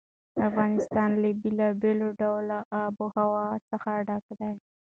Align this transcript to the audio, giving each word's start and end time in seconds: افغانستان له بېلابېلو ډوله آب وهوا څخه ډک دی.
افغانستان 0.47 1.09
له 1.21 1.29
بېلابېلو 1.41 2.07
ډوله 2.19 2.57
آب 2.83 2.93
وهوا 3.01 3.45
څخه 3.69 3.91
ډک 4.07 4.25
دی. 4.39 4.53